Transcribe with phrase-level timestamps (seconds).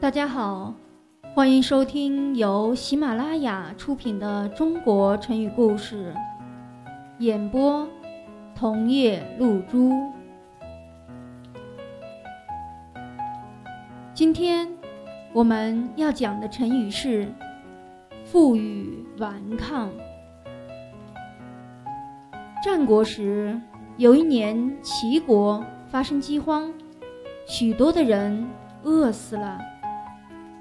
[0.00, 0.72] 大家好，
[1.34, 6.14] 欢迎收听由喜马拉雅出品的《中国成语故事》，
[7.18, 7.86] 演播
[8.54, 9.92] 桐叶露珠。
[14.14, 14.66] 今天
[15.34, 17.30] 我们要讲的成语是
[18.24, 19.90] “负隅顽抗”。
[22.64, 23.60] 战国时，
[23.98, 26.72] 有一年齐国发生饥荒，
[27.46, 28.48] 许多的人
[28.82, 29.60] 饿死了。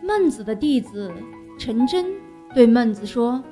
[0.09, 1.13] 孟子的弟子
[1.59, 2.03] 陈真
[2.55, 3.43] 对孟子说：“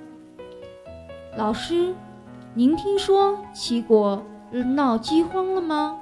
[1.38, 1.94] 老师，
[2.56, 4.26] 您听说齐国
[4.76, 6.00] 闹饥荒了吗？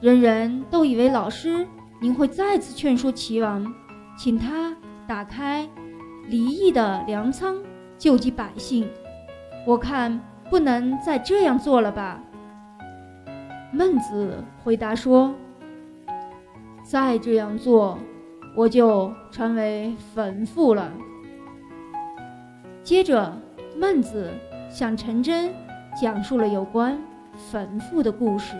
[0.00, 1.68] 人人都以为老师
[2.00, 3.70] 您会再次劝说齐王，
[4.16, 4.74] 请他
[5.06, 5.68] 打开
[6.26, 7.54] 离异的粮仓，
[7.98, 8.88] 救济百姓。
[9.66, 12.18] 我看不能再这样做了吧？”
[13.72, 15.34] 孟子回答说
[16.82, 17.98] ：“再这样做。”
[18.56, 20.90] 我就成为坟妇了。
[22.82, 23.30] 接着，
[23.78, 24.32] 孟子
[24.70, 25.52] 向陈真
[26.00, 26.98] 讲述了有关
[27.34, 28.56] 坟妇的故事。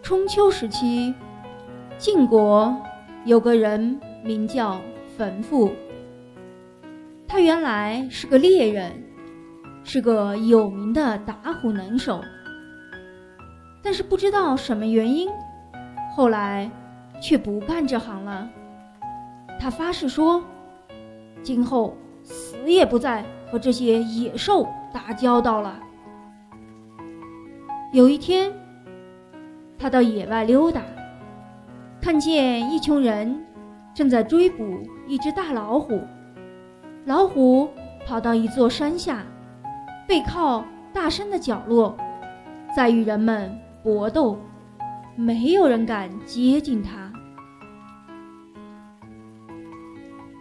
[0.00, 1.14] 春秋时期，
[1.98, 2.74] 晋国
[3.26, 4.80] 有个人名叫
[5.18, 5.70] 坟妇，
[7.26, 8.90] 他原来是个猎人，
[9.84, 12.22] 是个有名的打虎能手，
[13.82, 15.28] 但是不知道什么原因，
[16.16, 16.70] 后来。
[17.20, 18.48] 却不干这行了。
[19.60, 20.42] 他发誓说
[21.42, 25.80] ：“今后死也不再和这些野兽打交道了。”
[27.92, 28.52] 有一天，
[29.78, 30.82] 他到野外溜达，
[32.00, 33.44] 看见一群人
[33.94, 36.00] 正在追捕一只大老虎。
[37.06, 37.68] 老虎
[38.06, 39.24] 跑到一座山下，
[40.06, 41.96] 背靠大山的角落，
[42.76, 44.38] 在与人们搏斗，
[45.16, 47.07] 没有人敢接近他。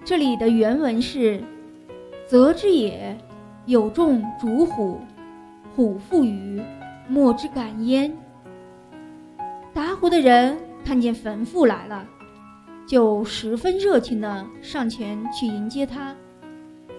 [0.08, 1.44] 这里的原文是
[2.26, 3.18] ：“择之也，
[3.66, 5.02] 有众逐虎，
[5.76, 6.62] 虎负于，
[7.10, 8.16] 莫之敢焉。”
[9.76, 12.06] 打虎的人看见坟妇来了，
[12.88, 16.16] 就十分热情地上前去迎接他，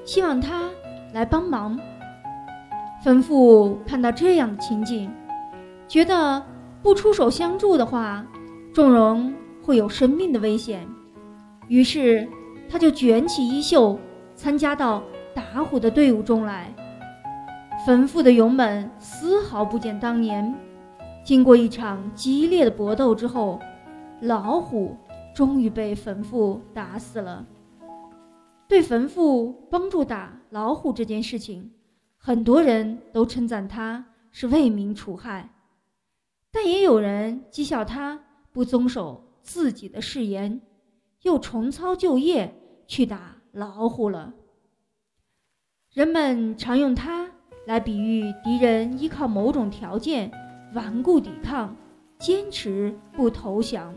[0.04, 0.68] 希望他
[1.14, 1.80] 来帮忙。
[3.02, 5.10] 坟妇看到这样的情景，
[5.88, 6.42] 觉得
[6.82, 8.26] 不出手相助的话，
[8.74, 10.86] 众人会有生命的危险，
[11.68, 12.28] 于是。
[12.68, 13.98] 他就卷起衣袖，
[14.34, 15.02] 参加到
[15.34, 16.74] 打虎的队伍中来。
[17.86, 20.54] 焚妇的勇猛丝毫不减当年。
[21.24, 23.60] 经过一场激烈的搏斗之后，
[24.20, 24.96] 老虎
[25.34, 27.46] 终于被坟父打死了。
[28.66, 31.70] 对坟父帮助打老虎这件事情，
[32.18, 35.48] 很多人都称赞他是为民除害，
[36.50, 38.20] 但也有人讥笑他
[38.52, 40.60] 不遵守自己的誓言。
[41.22, 42.54] 又重操旧业
[42.86, 44.34] 去打老虎了。
[45.92, 47.30] 人们常用它
[47.66, 50.30] 来比喻敌人依靠某种条件
[50.74, 51.74] 顽固抵抗，
[52.18, 53.94] 坚持不投降。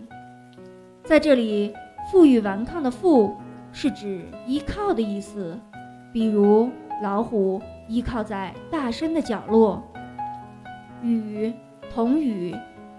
[1.04, 1.74] 在这里
[2.12, 3.36] ，“负隅顽抗”的“负”
[3.74, 5.60] 是指依靠的意思，
[6.14, 6.70] 比如
[7.04, 9.84] 老虎依靠在大山的角落
[11.04, 11.54] ；“隅”
[11.94, 12.56] 同“隅”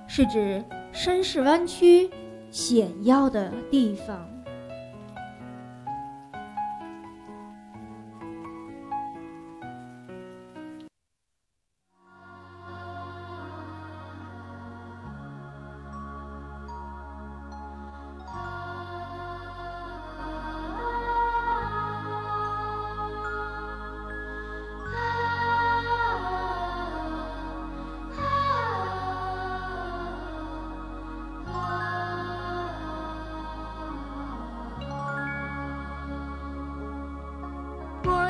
[0.06, 0.62] 是指
[0.92, 2.10] 身势弯曲。
[2.52, 4.31] 险要的地方。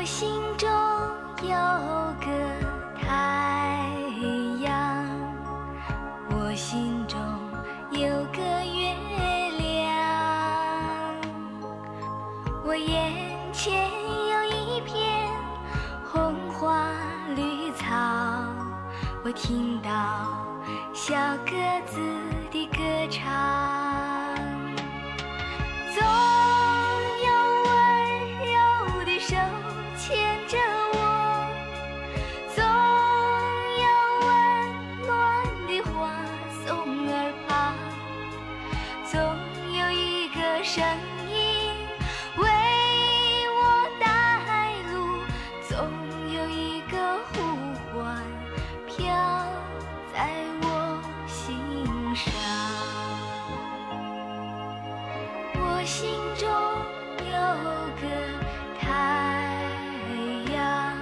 [0.03, 0.69] 我心中
[1.43, 1.55] 有
[2.19, 2.27] 个
[3.01, 3.87] 太
[4.61, 5.07] 阳，
[6.29, 7.21] 我心中
[7.93, 8.97] 有个月
[9.61, 9.87] 亮，
[12.65, 13.13] 我眼
[13.53, 13.89] 前
[14.29, 15.31] 有一片
[16.05, 16.91] 红花
[17.37, 17.87] 绿草，
[19.25, 19.89] 我听到
[20.93, 21.15] 小
[21.47, 21.53] 鸽
[21.87, 22.01] 子
[22.51, 23.52] 的歌唱。
[40.75, 40.83] 声
[41.29, 41.69] 音
[42.39, 42.49] 为
[43.59, 43.61] 我
[44.01, 44.07] 带
[44.91, 44.95] 路
[45.69, 45.77] 总
[46.33, 46.97] 有一个
[47.27, 47.35] 呼
[47.93, 48.25] 唤
[48.87, 49.05] 飘
[50.15, 50.31] 在
[50.63, 51.47] 我心
[52.17, 52.33] 上
[55.57, 56.09] 我心
[56.39, 56.49] 中
[57.21, 57.37] 有
[58.01, 58.03] 个
[58.81, 58.83] 太
[60.55, 60.97] 阳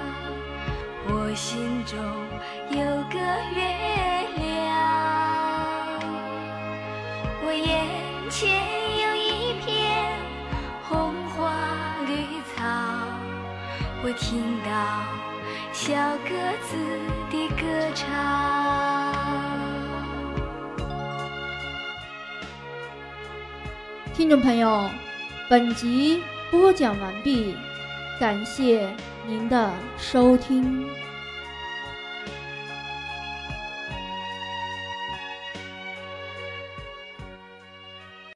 [1.06, 1.96] 我心中
[2.70, 3.20] 有个
[3.54, 3.60] 月
[4.34, 4.50] 亮
[7.44, 8.50] 我眼前
[9.02, 10.18] 有一片
[10.88, 11.52] 红花
[12.06, 12.14] 绿
[12.54, 12.64] 草，
[14.02, 14.70] 我听到
[15.72, 15.94] 小
[16.28, 16.30] 鸽
[16.68, 16.76] 子
[17.30, 18.08] 的歌唱。
[24.12, 24.90] 听众朋友，
[25.48, 27.56] 本集播讲完毕，
[28.18, 28.94] 感谢
[29.26, 30.86] 您的收听。